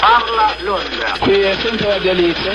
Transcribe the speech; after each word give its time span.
Parla 0.00 0.54
Londra. 0.60 1.16
Qui 1.20 1.40
è 1.40 1.56
sempre 1.62 1.88
Radio 1.88 2.10
Alice. 2.12 2.50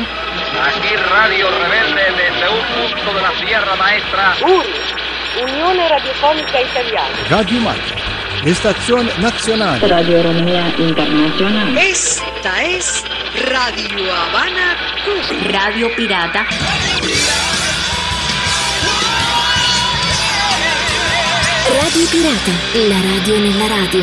Aquí 0.61 0.95
Radio 1.09 1.49
Rebelde 1.49 2.03
desde 2.15 2.47
un 2.47 2.63
punto 2.73 3.13
de 3.13 3.21
la 3.21 3.31
Sierra 3.39 3.75
Maestra. 3.75 4.35
URI, 4.41 4.73
Unione 5.43 5.87
Radiofonica 5.87 6.59
Italiana. 6.61 7.15
Radio 7.29 7.59
Marca, 7.59 7.95
estación 8.45 9.09
nacional. 9.17 9.79
Radio 9.81 10.23
Romea 10.23 10.73
Internacional. 10.77 11.77
Esta 11.77 12.63
es 12.63 13.03
Radio 13.51 14.13
Habana, 14.13 14.75
Cuba. 15.03 15.51
Radio 15.51 15.93
Pirata. 15.95 16.45
Radio 16.49 17.01
Pirata, 17.01 17.62
la 22.87 23.01
radio 23.01 23.39
nella 23.39 23.67
radio. 23.67 24.01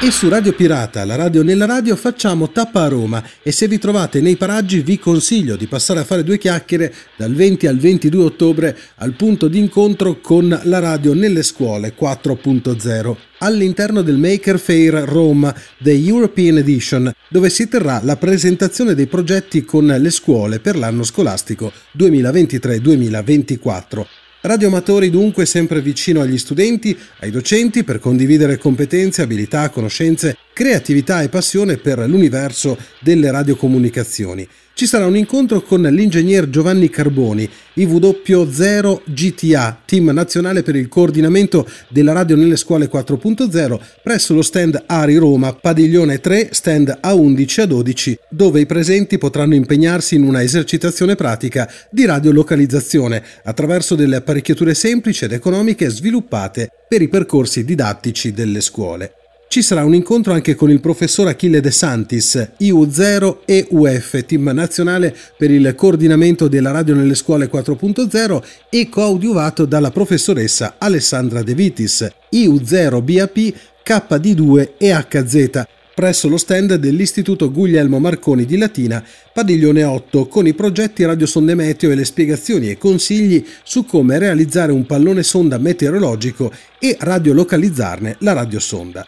E 0.00 0.10
su 0.10 0.28
Radio 0.28 0.52
Pirata, 0.52 1.04
la 1.04 1.14
radio 1.14 1.44
nella 1.44 1.66
radio, 1.66 1.94
facciamo 1.94 2.50
tappa 2.50 2.82
a 2.82 2.88
Roma 2.88 3.22
e 3.40 3.52
se 3.52 3.68
vi 3.68 3.78
trovate 3.78 4.20
nei 4.20 4.34
paraggi 4.34 4.80
vi 4.80 4.98
consiglio 4.98 5.54
di 5.54 5.68
passare 5.68 6.00
a 6.00 6.04
fare 6.04 6.24
due 6.24 6.38
chiacchiere 6.38 6.92
dal 7.16 7.32
20 7.32 7.68
al 7.68 7.78
22 7.78 8.24
ottobre 8.24 8.76
al 8.96 9.12
punto 9.12 9.46
d'incontro 9.46 10.18
con 10.20 10.60
la 10.64 10.80
radio 10.80 11.14
nelle 11.14 11.44
scuole 11.44 11.94
4.0 11.96 13.16
all'interno 13.38 14.02
del 14.02 14.16
Maker 14.16 14.58
Fair 14.58 14.94
Rome 15.04 15.54
The 15.78 15.92
European 15.92 16.58
Edition, 16.58 17.12
dove 17.28 17.50
si 17.50 17.68
terrà 17.68 18.00
la 18.02 18.16
presentazione 18.16 18.94
dei 18.94 19.06
progetti 19.06 19.64
con 19.64 19.86
le 19.86 20.10
scuole 20.10 20.58
per 20.58 20.76
l'anno 20.76 21.04
scolastico 21.04 21.70
2023-2024. 21.96 24.21
Radioamatori 24.44 25.08
dunque 25.08 25.46
sempre 25.46 25.80
vicino 25.80 26.20
agli 26.20 26.36
studenti, 26.36 26.98
ai 27.20 27.30
docenti 27.30 27.84
per 27.84 28.00
condividere 28.00 28.58
competenze, 28.58 29.22
abilità, 29.22 29.70
conoscenze, 29.70 30.36
creatività 30.52 31.22
e 31.22 31.28
passione 31.28 31.76
per 31.76 32.00
l'universo 32.00 32.76
delle 32.98 33.30
radiocomunicazioni. 33.30 34.48
Ci 34.74 34.86
sarà 34.86 35.04
un 35.04 35.16
incontro 35.16 35.60
con 35.60 35.82
l'ingegner 35.82 36.48
Giovanni 36.48 36.88
Carboni, 36.88 37.48
IW0 37.76 39.02
GTA, 39.04 39.78
team 39.84 40.10
nazionale 40.10 40.62
per 40.62 40.76
il 40.76 40.88
coordinamento 40.88 41.68
della 41.88 42.12
radio 42.12 42.36
nelle 42.36 42.56
scuole 42.56 42.90
4.0, 42.90 43.78
presso 44.02 44.32
lo 44.32 44.40
stand 44.40 44.82
Ari 44.86 45.16
Roma, 45.16 45.52
padiglione 45.52 46.20
3, 46.20 46.48
stand 46.52 47.00
A11 47.02 47.60
a 47.60 47.66
12, 47.66 48.18
dove 48.30 48.60
i 48.60 48.66
presenti 48.66 49.18
potranno 49.18 49.54
impegnarsi 49.54 50.14
in 50.14 50.24
una 50.24 50.42
esercitazione 50.42 51.16
pratica 51.16 51.70
di 51.90 52.06
radiolocalizzazione 52.06 53.22
attraverso 53.44 53.94
delle 53.94 54.16
apparecchiature 54.16 54.72
semplici 54.72 55.26
ed 55.26 55.32
economiche 55.32 55.90
sviluppate 55.90 56.70
per 56.88 57.02
i 57.02 57.08
percorsi 57.08 57.62
didattici 57.62 58.32
delle 58.32 58.62
scuole. 58.62 59.16
Ci 59.52 59.60
sarà 59.60 59.84
un 59.84 59.94
incontro 59.94 60.32
anche 60.32 60.54
con 60.54 60.70
il 60.70 60.80
professor 60.80 61.26
Achille 61.26 61.60
De 61.60 61.70
Santis, 61.70 62.52
IU0 62.58 63.40
e 63.44 63.66
UF, 63.68 64.24
team 64.24 64.48
nazionale 64.48 65.14
per 65.36 65.50
il 65.50 65.74
coordinamento 65.74 66.48
della 66.48 66.70
radio 66.70 66.94
nelle 66.94 67.14
scuole 67.14 67.50
4.0 67.50 68.42
e 68.70 68.88
coadiuvato 68.88 69.66
dalla 69.66 69.90
professoressa 69.90 70.76
Alessandra 70.78 71.42
De 71.42 71.52
Vitis, 71.52 72.10
IU0 72.32 73.02
BAP, 73.02 73.54
KD2 73.84 74.70
e 74.78 74.90
HZ, 74.90 75.64
presso 75.94 76.28
lo 76.28 76.38
stand 76.38 76.76
dell'Istituto 76.76 77.52
Guglielmo 77.52 77.98
Marconi 77.98 78.46
di 78.46 78.56
Latina, 78.56 79.04
padiglione 79.34 79.84
8, 79.84 80.28
con 80.28 80.46
i 80.46 80.54
progetti 80.54 81.04
radiosonde 81.04 81.54
meteo 81.54 81.90
e 81.90 81.94
le 81.94 82.06
spiegazioni 82.06 82.70
e 82.70 82.78
consigli 82.78 83.44
su 83.62 83.84
come 83.84 84.18
realizzare 84.18 84.72
un 84.72 84.86
pallone 84.86 85.22
sonda 85.22 85.58
meteorologico 85.58 86.50
e 86.78 86.96
radiolocalizzarne 86.98 88.16
la 88.20 88.32
radiosonda. 88.32 89.06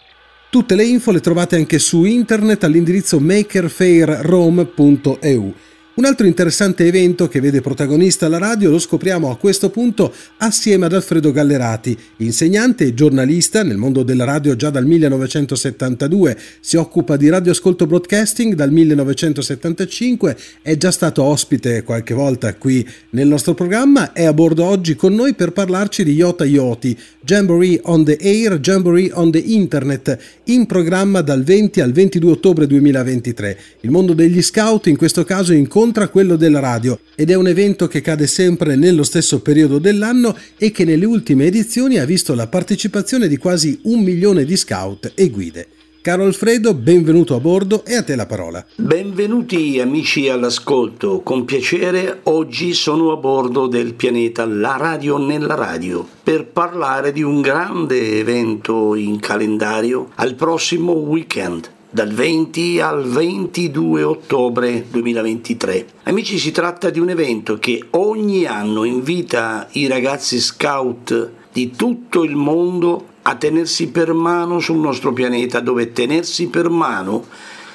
Tutte 0.55 0.77
le 0.77 0.85
info 0.85 1.11
le 1.11 1.19
trovate 1.19 1.57
anche 1.57 1.81
su 1.81 2.05
internet 2.05 2.63
all'indirizzo 2.63 3.19
makerfairrome.eu. 3.19 5.53
Un 5.97 6.07
altro 6.07 6.27
interessante 6.27 6.87
evento 6.87 7.29
che 7.29 7.41
vede 7.41 7.61
protagonista 7.61 8.27
la 8.27 8.39
radio 8.39 8.69
lo 8.69 8.81
scopriamo 8.81 9.31
a 9.31 9.37
questo 9.37 9.71
punto 9.71 10.13
assieme 10.39 10.87
ad 10.87 10.93
Alfredo 10.93 11.31
Gallerati, 11.31 11.97
insegnante 12.17 12.83
e 12.83 12.95
giornalista 12.95 13.63
nel 13.63 13.77
mondo 13.77 14.03
della 14.03 14.25
radio 14.25 14.57
già 14.57 14.71
dal 14.71 14.87
1972, 14.87 16.37
si 16.59 16.77
occupa 16.77 17.17
di 17.17 17.29
radioascolto 17.29 17.87
broadcasting 17.87 18.55
dal 18.55 18.73
1975, 18.73 20.37
è 20.63 20.77
già 20.77 20.91
stato 20.91 21.23
ospite 21.23 21.85
qualche 21.85 22.13
volta 22.13 22.53
qui 22.57 22.85
nel 23.11 23.29
nostro 23.29 23.55
programma, 23.55 24.13
è 24.13 24.25
a 24.25 24.33
bordo 24.33 24.65
oggi 24.65 24.97
con 24.97 25.15
noi 25.15 25.35
per 25.35 25.53
parlarci 25.53 26.03
di 26.03 26.15
Yota 26.15 26.45
Yoti, 26.45 26.99
Jamboree 27.21 27.79
on 27.85 28.05
the 28.05 28.19
Air, 28.21 28.59
Jamboree 28.59 29.13
on 29.13 29.31
the 29.31 29.39
Internet, 29.39 30.19
in 30.47 30.67
programma 30.67 31.21
dal 31.21 31.45
20 31.45 31.81
al 31.81 31.93
22 31.93 32.33
ottobre 32.33 32.67
2023. 32.67 33.59
Il 33.83 33.93
mondo 33.93 34.13
degli 34.13 34.43
scout 34.43 34.89
in 34.89 34.97
questo 34.97 35.23
caso 35.23 35.53
incontra 35.53 35.83
incontra 35.85 36.09
quello 36.09 36.37
della 36.37 36.61
radio 36.61 36.99
ed 37.15 37.31
è 37.31 37.35
un 37.35 37.47
evento 37.47 37.89
che 37.89 38.01
cade 38.01 38.27
sempre 38.27 38.75
nello 38.75 39.03
stesso 39.03 39.43
periodo 39.43 39.79
dell'anno 39.79 40.35
e 40.57 40.71
che 40.71 40.87
nelle 40.87 41.05
ultime 41.05 41.45
edizioni 41.45 41.99
ha 41.99 42.07
visto 42.07 42.35
la 42.35 42.47
partecipazione 42.47 43.29
di 43.29 43.37
quasi 43.37 43.79
un 43.83 44.03
milione 44.03 44.47
di 44.47 44.57
scout 44.57 45.13
e 45.15 45.29
guide. 45.29 45.69
Caro 46.01 46.25
Alfredo, 46.25 46.73
benvenuto 46.73 47.35
a 47.35 47.41
bordo 47.41 47.85
e 47.85 47.97
a 47.97 48.03
te 48.03 48.17
la 48.17 48.25
parola. 48.25 48.65
Benvenuti 48.77 49.79
amici 49.79 50.31
all'ascolto, 50.31 51.21
con 51.21 51.45
piacere 51.45 52.21
oggi 52.25 52.73
sono 52.73 53.13
a 53.13 53.17
bordo 53.17 53.67
del 53.67 53.93
pianeta 53.93 54.47
La 54.47 54.77
Radio 54.79 55.19
nella 55.19 55.55
Radio 55.55 56.07
per 56.23 56.47
parlare 56.47 57.13
di 57.13 57.23
un 57.23 57.43
grande 57.43 58.19
evento 58.21 58.95
in 58.95 59.21
calendario 59.21 60.09
al 60.15 60.35
prossimo 60.35 60.93
weekend 60.93 61.73
dal 61.95 62.11
20 62.11 62.81
al 62.81 63.05
22 63.05 64.03
ottobre 64.03 64.85
2023. 64.91 65.87
Amici, 66.03 66.39
si 66.39 66.51
tratta 66.51 66.91
di 66.91 66.99
un 66.99 67.09
evento 67.09 67.57
che 67.61 67.87
ogni 67.91 68.47
anno 68.47 68.83
invita 68.83 69.69
i 69.75 69.87
ragazzi 69.87 70.41
scout 70.41 71.31
di 71.53 71.71
tutto 71.71 72.25
il 72.25 72.35
mondo 72.35 73.11
a 73.23 73.37
tenersi 73.37 73.91
per 73.91 74.13
mano 74.13 74.59
sul 74.59 74.79
nostro 74.79 75.13
pianeta, 75.13 75.61
dove 75.61 75.93
tenersi 75.93 76.49
per 76.49 76.69
mano 76.69 77.27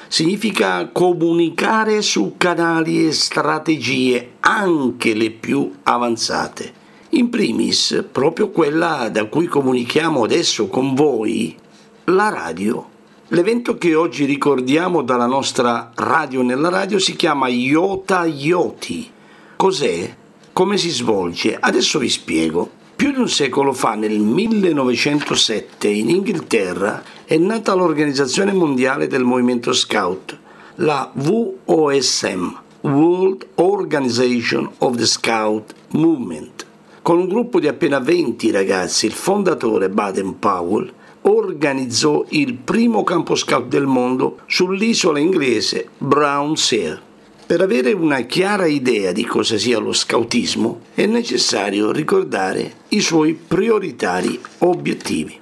significa 0.08 0.90
comunicare 0.92 2.02
su 2.02 2.34
canali 2.36 3.06
e 3.06 3.12
strategie, 3.12 4.32
anche 4.40 5.14
le 5.14 5.30
più 5.30 5.72
avanzate. 5.82 6.74
In 7.12 7.30
primis, 7.30 8.04
proprio 8.12 8.50
quella 8.50 9.08
da 9.10 9.24
cui 9.24 9.46
comunichiamo 9.46 10.22
adesso 10.22 10.68
con 10.68 10.92
voi, 10.92 11.56
la 12.04 12.28
radio. 12.28 12.98
L'evento 13.32 13.78
che 13.78 13.94
oggi 13.94 14.24
ricordiamo 14.24 15.02
dalla 15.02 15.26
nostra 15.26 15.92
radio 15.94 16.42
nella 16.42 16.68
radio 16.68 16.98
si 16.98 17.14
chiama 17.14 17.46
Iota 17.46 18.24
Ioti. 18.24 19.08
Cos'è? 19.54 20.16
Come 20.52 20.76
si 20.76 20.88
svolge? 20.88 21.56
Adesso 21.56 22.00
vi 22.00 22.08
spiego. 22.08 22.68
Più 22.96 23.12
di 23.12 23.20
un 23.20 23.28
secolo 23.28 23.72
fa, 23.72 23.94
nel 23.94 24.18
1907, 24.18 25.86
in 25.86 26.10
Inghilterra, 26.10 27.04
è 27.24 27.36
nata 27.36 27.72
l'Organizzazione 27.74 28.52
Mondiale 28.52 29.06
del 29.06 29.22
Movimento 29.22 29.72
Scout, 29.72 30.36
la 30.76 31.08
WOSM, 31.14 32.58
World 32.80 33.46
Organization 33.54 34.68
of 34.78 34.96
the 34.96 35.06
Scout 35.06 35.72
Movement. 35.90 36.66
Con 37.00 37.18
un 37.18 37.28
gruppo 37.28 37.60
di 37.60 37.68
appena 37.68 38.00
20 38.00 38.50
ragazzi, 38.50 39.06
il 39.06 39.12
fondatore 39.12 39.88
Baden 39.88 40.36
Powell 40.40 40.92
organizzò 41.22 42.24
il 42.30 42.54
primo 42.54 43.02
campo 43.04 43.34
scout 43.34 43.66
del 43.66 43.86
mondo 43.86 44.40
sull'isola 44.46 45.18
inglese 45.18 45.88
Brown 45.98 46.56
Sea. 46.56 47.00
Per 47.46 47.60
avere 47.60 47.92
una 47.92 48.20
chiara 48.20 48.66
idea 48.66 49.12
di 49.12 49.24
cosa 49.24 49.58
sia 49.58 49.78
lo 49.78 49.92
scoutismo 49.92 50.80
è 50.94 51.06
necessario 51.06 51.90
ricordare 51.90 52.74
i 52.88 53.00
suoi 53.00 53.34
prioritari 53.34 54.38
obiettivi. 54.58 55.36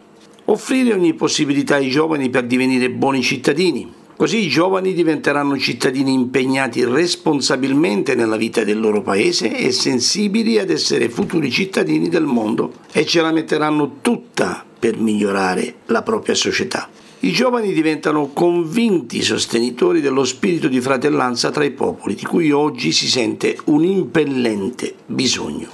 Offrire 0.46 0.94
ogni 0.94 1.12
possibilità 1.12 1.74
ai 1.74 1.90
giovani 1.90 2.30
per 2.30 2.44
divenire 2.44 2.90
buoni 2.90 3.22
cittadini, 3.22 3.96
Così 4.18 4.38
i 4.38 4.48
giovani 4.48 4.94
diventeranno 4.94 5.56
cittadini 5.56 6.12
impegnati 6.12 6.84
responsabilmente 6.84 8.16
nella 8.16 8.34
vita 8.34 8.64
del 8.64 8.80
loro 8.80 9.00
paese 9.00 9.56
e 9.56 9.70
sensibili 9.70 10.58
ad 10.58 10.70
essere 10.70 11.08
futuri 11.08 11.52
cittadini 11.52 12.08
del 12.08 12.24
mondo 12.24 12.72
e 12.90 13.06
ce 13.06 13.20
la 13.20 13.30
metteranno 13.30 13.98
tutta 14.00 14.64
per 14.78 14.98
migliorare 14.98 15.76
la 15.86 16.02
propria 16.02 16.34
società. 16.34 16.88
I 17.20 17.32
giovani 17.32 17.72
diventano 17.72 18.28
convinti 18.32 19.22
sostenitori 19.22 20.00
dello 20.00 20.24
spirito 20.24 20.68
di 20.68 20.80
fratellanza 20.80 21.50
tra 21.50 21.64
i 21.64 21.72
popoli, 21.72 22.14
di 22.14 22.24
cui 22.24 22.52
oggi 22.52 22.92
si 22.92 23.08
sente 23.08 23.58
un 23.64 23.82
impellente 23.82 24.94
bisogno. 25.06 25.68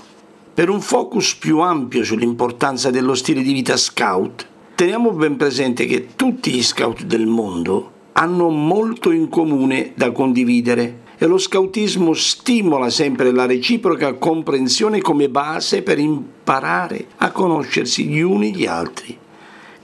Per 0.54 0.70
un 0.70 0.80
focus 0.80 1.34
più 1.34 1.58
ampio 1.58 2.02
sull'importanza 2.02 2.90
dello 2.90 3.14
stile 3.14 3.42
di 3.42 3.52
vita 3.52 3.76
scout, 3.76 4.46
teniamo 4.74 5.10
ben 5.10 5.36
presente 5.36 5.84
che 5.84 6.08
tutti 6.16 6.50
gli 6.50 6.62
scout 6.62 7.02
del 7.02 7.26
mondo 7.26 7.90
hanno 8.12 8.48
molto 8.48 9.10
in 9.10 9.28
comune 9.28 9.92
da 9.94 10.12
condividere 10.12 11.02
e 11.16 11.26
lo 11.26 11.38
scautismo 11.38 12.12
stimola 12.12 12.90
sempre 12.90 13.32
la 13.32 13.46
reciproca 13.46 14.14
comprensione 14.14 15.00
come 15.00 15.28
base 15.28 15.82
per 15.82 15.98
imparare 15.98 17.06
a 17.16 17.30
conoscersi 17.30 18.06
gli 18.06 18.20
uni 18.20 18.54
gli 18.54 18.66
altri. 18.66 19.18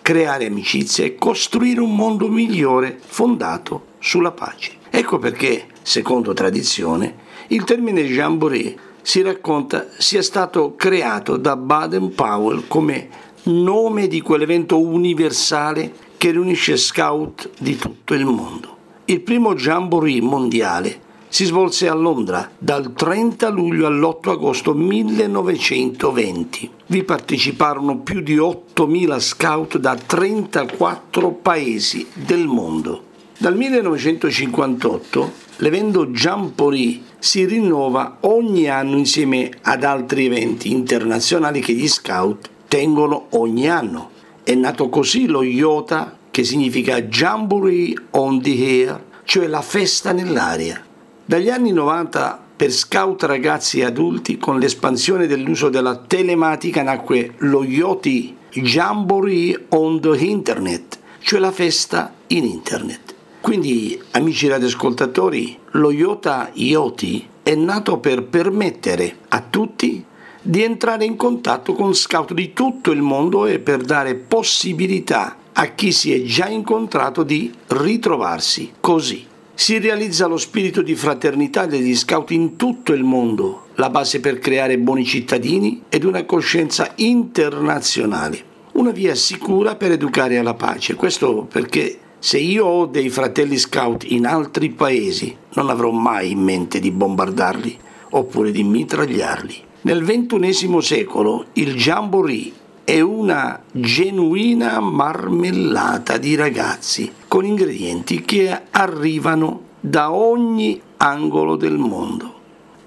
creare 0.03 0.47
amicizie 0.47 1.05
e 1.05 1.15
costruire 1.15 1.81
un 1.81 1.95
mondo 1.95 2.27
migliore 2.29 2.99
fondato 3.01 3.85
sulla 4.01 4.33
pace. 4.33 4.73
Ecco 4.91 5.19
perché, 5.19 5.67
secondo 5.83 6.33
tradizione, 6.33 7.15
il 7.49 7.63
termine 7.63 8.03
jamboree 8.05 8.77
si 9.03 9.23
racconta 9.23 9.87
sia 9.99 10.23
stato 10.23 10.75
creato 10.75 11.37
da 11.37 11.55
Baden-Powell 11.55 12.65
come 12.67 13.09
nome 13.45 14.09
di 14.09 14.21
quell'evento 14.21 14.81
universale 14.81 15.93
che 16.17 16.33
riunisce 16.33 16.77
scout 16.77 17.51
di 17.59 17.77
tutto 17.77 18.15
il 18.15 18.25
mondo. 18.25 18.77
Il 19.05 19.21
primo 19.21 19.55
jamboree 19.55 20.21
mondiale 20.21 21.09
si 21.31 21.45
svolse 21.45 21.89
a 21.89 21.95
Londra 21.95 22.51
dal 22.59 22.93
30 22.93 23.49
luglio 23.51 23.87
all'8 23.87 24.31
agosto 24.31 24.75
1920. 24.75 26.71
Vi 26.87 27.05
parteciparono 27.05 27.99
più 28.01 28.21
di 28.21 28.37
8.000 28.37 29.21
scout 29.21 29.79
da 29.79 29.95
34 29.95 31.31
paesi 31.31 32.09
del 32.13 32.49
mondo. 32.49 33.05
Dal 33.39 33.57
1958 33.57 35.33
l'evento 35.59 36.09
Jamboree 36.09 37.01
si 37.21 37.45
rinnova 37.45 38.17
ogni 38.23 38.69
anno 38.69 38.97
insieme 38.97 39.51
ad 39.63 39.85
altri 39.85 40.27
eventi 40.27 40.73
internazionali 40.73 41.61
che 41.61 41.75
gli 41.75 41.89
scout 41.89 42.51
tengono 42.67 43.27
ogni 43.31 43.71
anno. 43.71 44.11
È 44.43 44.55
nato 44.55 44.89
così 44.89 45.27
lo 45.27 45.43
IOTA, 45.43 46.17
che 46.31 46.43
significa 46.43 47.03
Jamboree 47.03 47.95
on 48.11 48.43
the 48.43 48.51
Air, 48.51 49.05
cioè 49.23 49.47
la 49.47 49.63
festa 49.63 50.11
nell'aria. 50.11 50.89
Dagli 51.31 51.49
anni 51.49 51.71
90 51.71 52.41
per 52.57 52.73
scout 52.73 53.23
ragazzi 53.23 53.79
e 53.79 53.85
adulti, 53.85 54.37
con 54.37 54.59
l'espansione 54.59 55.29
dell'uso 55.29 55.69
della 55.69 55.95
telematica, 55.95 56.83
nacque 56.83 57.35
lo 57.37 57.63
IOTI 57.63 58.37
Jamboree 58.51 59.67
on 59.69 60.01
the 60.01 60.17
Internet, 60.17 60.99
cioè 61.21 61.39
la 61.39 61.53
festa 61.53 62.13
in 62.27 62.47
Internet. 62.47 63.15
Quindi, 63.41 63.97
amici 64.11 64.49
radioascoltatori, 64.49 65.57
lo 65.75 65.93
IOTA 65.93 66.51
IOTI 66.53 67.29
è 67.45 67.55
nato 67.55 67.99
per 67.99 68.25
permettere 68.25 69.19
a 69.29 69.41
tutti 69.49 70.05
di 70.43 70.65
entrare 70.65 71.05
in 71.05 71.15
contatto 71.15 71.75
con 71.75 71.95
scout 71.95 72.33
di 72.33 72.53
tutto 72.53 72.91
il 72.91 73.03
mondo 73.03 73.47
e 73.47 73.61
per 73.61 73.83
dare 73.83 74.17
possibilità 74.17 75.37
a 75.53 75.67
chi 75.67 75.93
si 75.93 76.13
è 76.13 76.25
già 76.25 76.49
incontrato 76.49 77.23
di 77.23 77.55
ritrovarsi 77.69 78.73
così 78.81 79.29
si 79.61 79.79
realizza 79.79 80.25
lo 80.25 80.39
spirito 80.39 80.81
di 80.81 80.95
fraternità 80.95 81.67
degli 81.67 81.95
scout 81.95 82.31
in 82.31 82.57
tutto 82.57 82.95
il 82.95 83.05
mondo, 83.05 83.67
la 83.75 83.91
base 83.91 84.19
per 84.19 84.39
creare 84.39 84.79
buoni 84.79 85.05
cittadini 85.05 85.83
ed 85.91 86.05
una 86.05 86.25
coscienza 86.25 86.93
internazionale, 86.95 88.43
una 88.73 88.91
via 88.91 89.15
sicura 89.15 89.77
per 89.77 89.93
educare 89.93 90.39
alla 90.39 90.55
pace. 90.55 90.95
Questo 90.95 91.47
perché 91.47 91.99
se 92.19 92.39
io 92.39 92.65
ho 92.65 92.87
dei 92.87 93.11
fratelli 93.11 93.59
scout 93.59 94.11
in 94.11 94.25
altri 94.25 94.71
paesi, 94.71 95.37
non 95.53 95.69
avrò 95.69 95.91
mai 95.91 96.31
in 96.31 96.41
mente 96.41 96.81
di 96.81 96.91
bombardarli 96.91 97.77
oppure 98.13 98.53
di 98.53 98.65
mitragliarli. 98.65 99.63
Nel 99.83 100.03
XXI 100.03 100.81
secolo 100.81 101.45
il 101.53 101.75
jamboree 101.75 102.51
è 102.83 103.01
una 103.01 103.63
genuina 103.71 104.81
marmellata 104.81 106.17
di 106.17 106.35
ragazzi 106.35 107.19
con 107.31 107.45
ingredienti 107.45 108.23
che 108.23 108.61
arrivano 108.73 109.61
da 109.79 110.13
ogni 110.13 110.83
angolo 110.97 111.55
del 111.55 111.79
mondo. 111.79 112.35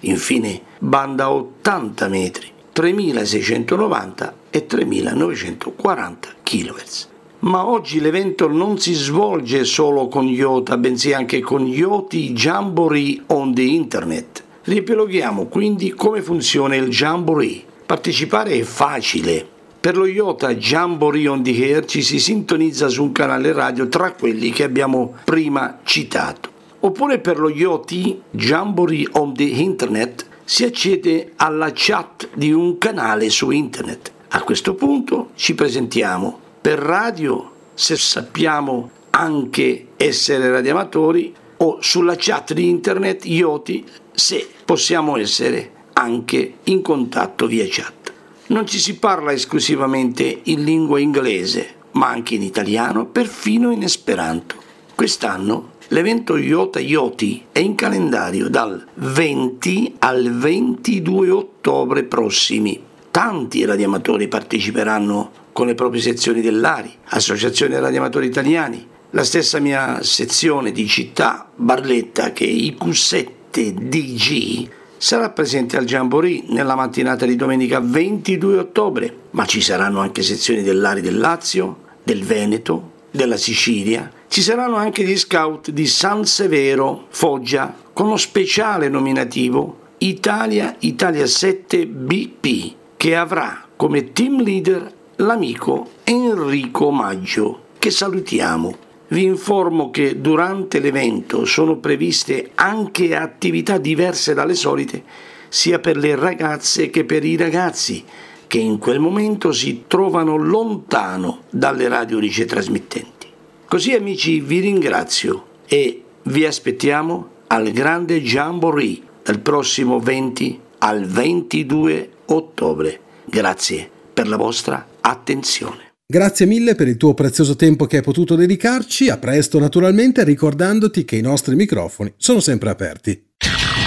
Infine, 0.00 0.60
banda 0.78 1.30
80 1.30 2.08
metri, 2.08 2.50
3690 2.72 4.34
e 4.50 4.66
3940 4.66 6.34
kHz. 6.42 7.11
Ma 7.42 7.66
oggi 7.66 7.98
l'evento 7.98 8.46
non 8.46 8.78
si 8.78 8.92
svolge 8.92 9.64
solo 9.64 10.06
con 10.06 10.28
IOTA, 10.28 10.76
bensì 10.76 11.12
anche 11.12 11.40
con 11.40 11.66
IOTI 11.66 12.32
Jamboree 12.32 13.20
on 13.26 13.52
the 13.52 13.62
Internet. 13.62 14.44
Riepiloghiamo 14.62 15.46
quindi 15.46 15.90
come 15.90 16.22
funziona 16.22 16.76
il 16.76 16.88
Jamboree. 16.88 17.60
Partecipare 17.84 18.52
è 18.52 18.62
facile. 18.62 19.44
Per 19.80 19.96
lo 19.96 20.06
IOTA 20.06 20.54
Jamboree 20.54 21.26
on 21.26 21.42
the 21.42 21.50
Air 21.50 21.84
ci 21.84 22.02
si 22.02 22.20
sintonizza 22.20 22.86
su 22.86 23.02
un 23.02 23.10
canale 23.10 23.52
radio 23.52 23.88
tra 23.88 24.12
quelli 24.12 24.50
che 24.50 24.62
abbiamo 24.62 25.16
prima 25.24 25.80
citato. 25.82 26.48
Oppure 26.78 27.18
per 27.18 27.40
lo 27.40 27.48
IOT 27.48 28.18
Jamboree 28.30 29.08
on 29.14 29.34
the 29.34 29.42
Internet 29.42 30.28
si 30.44 30.62
accede 30.62 31.32
alla 31.34 31.72
chat 31.74 32.28
di 32.34 32.52
un 32.52 32.78
canale 32.78 33.30
su 33.30 33.50
internet. 33.50 34.12
A 34.28 34.42
questo 34.42 34.74
punto 34.74 35.30
ci 35.34 35.56
presentiamo 35.56 36.38
per 36.62 36.78
radio 36.78 37.50
se 37.74 37.96
sappiamo 37.96 38.90
anche 39.10 39.88
essere 39.96 40.48
radioamatori 40.48 41.34
o 41.56 41.78
sulla 41.80 42.14
chat 42.16 42.52
di 42.52 42.68
internet 42.68 43.24
IoT 43.24 43.82
se 44.12 44.48
possiamo 44.64 45.16
essere 45.16 45.72
anche 45.94 46.58
in 46.64 46.80
contatto 46.80 47.46
via 47.48 47.66
chat. 47.68 48.12
Non 48.46 48.66
ci 48.66 48.78
si 48.78 48.96
parla 48.96 49.32
esclusivamente 49.32 50.42
in 50.44 50.62
lingua 50.62 51.00
inglese, 51.00 51.74
ma 51.92 52.08
anche 52.08 52.36
in 52.36 52.42
italiano, 52.42 53.06
perfino 53.06 53.72
in 53.72 53.82
esperanto. 53.82 54.54
Quest'anno 54.94 55.72
l'evento 55.88 56.36
IOTA 56.36 56.78
IOTI 56.78 57.46
è 57.50 57.58
in 57.58 57.74
calendario 57.74 58.48
dal 58.48 58.86
20 58.94 59.96
al 59.98 60.30
22 60.30 61.30
ottobre 61.30 62.04
prossimi. 62.04 62.80
Tanti 63.10 63.64
radioamatori 63.64 64.28
parteciperanno 64.28 65.41
con 65.52 65.66
le 65.66 65.74
proprie 65.74 66.00
sezioni 66.00 66.40
dell'ARI, 66.40 66.90
Associazione 67.08 67.78
Radioamatori 67.78 68.24
Italiani, 68.26 68.88
la 69.10 69.24
stessa 69.24 69.58
mia 69.58 70.02
sezione 70.02 70.72
di 70.72 70.88
città, 70.88 71.46
Barletta, 71.54 72.32
che 72.32 72.46
è 72.46 72.48
IQ7DG, 72.48 74.66
sarà 74.96 75.28
presente 75.30 75.76
al 75.76 75.84
Jamboree 75.84 76.44
nella 76.48 76.74
mattinata 76.74 77.26
di 77.26 77.36
domenica 77.36 77.80
22 77.80 78.58
ottobre, 78.58 79.14
ma 79.30 79.44
ci 79.44 79.60
saranno 79.60 80.00
anche 80.00 80.22
sezioni 80.22 80.62
dell'Ari 80.62 81.02
del 81.02 81.18
Lazio, 81.18 81.80
del 82.02 82.24
Veneto, 82.24 82.92
della 83.10 83.36
Sicilia. 83.36 84.10
Ci 84.28 84.40
saranno 84.40 84.76
anche 84.76 85.04
gli 85.04 85.18
scout 85.18 85.70
di 85.70 85.86
San 85.86 86.24
Severo, 86.24 87.08
Foggia, 87.10 87.76
con 87.92 88.08
lo 88.08 88.16
speciale 88.16 88.88
nominativo 88.88 89.80
Italia 89.98 90.74
Italia 90.80 91.26
7 91.26 91.86
BP, 91.86 92.74
che 92.96 93.14
avrà 93.14 93.66
come 93.76 94.12
team 94.12 94.42
leader 94.42 95.00
l'amico 95.22 95.90
Enrico 96.04 96.90
Maggio, 96.90 97.64
che 97.78 97.90
salutiamo. 97.90 98.90
Vi 99.08 99.24
informo 99.24 99.90
che 99.90 100.20
durante 100.20 100.80
l'evento 100.80 101.44
sono 101.44 101.76
previste 101.76 102.50
anche 102.54 103.14
attività 103.14 103.78
diverse 103.78 104.34
dalle 104.34 104.54
solite, 104.54 105.02
sia 105.48 105.78
per 105.78 105.96
le 105.96 106.16
ragazze 106.16 106.90
che 106.90 107.04
per 107.04 107.24
i 107.24 107.36
ragazzi, 107.36 108.04
che 108.46 108.58
in 108.58 108.78
quel 108.78 108.98
momento 108.98 109.52
si 109.52 109.84
trovano 109.86 110.36
lontano 110.36 111.42
dalle 111.50 111.88
radio 111.88 112.18
ricetrasmittenti. 112.18 113.26
Così 113.66 113.92
amici 113.94 114.40
vi 114.40 114.60
ringrazio 114.60 115.44
e 115.66 116.02
vi 116.22 116.44
aspettiamo 116.44 117.28
al 117.48 117.70
grande 117.70 118.22
Jamboree 118.22 119.00
dal 119.22 119.40
prossimo 119.40 120.00
20 120.00 120.60
al 120.78 121.04
22 121.04 122.10
ottobre. 122.26 123.00
Grazie 123.24 123.88
per 124.12 124.28
la 124.28 124.36
vostra 124.36 124.91
attenzione. 125.02 125.96
Grazie 126.06 126.46
mille 126.46 126.74
per 126.74 126.88
il 126.88 126.96
tuo 126.96 127.14
prezioso 127.14 127.56
tempo 127.56 127.86
che 127.86 127.96
hai 127.98 128.02
potuto 128.02 128.34
dedicarci, 128.34 129.08
a 129.08 129.18
presto 129.18 129.58
naturalmente 129.58 130.24
ricordandoti 130.24 131.04
che 131.04 131.16
i 131.16 131.22
nostri 131.22 131.54
microfoni 131.54 132.12
sono 132.16 132.40
sempre 132.40 132.70
aperti. 132.70 133.30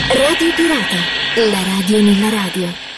Radio 0.08 0.54
Pirata, 0.56 1.50
la 1.50 1.64
radio 1.64 2.02
nella 2.02 2.30
radio. 2.30 2.95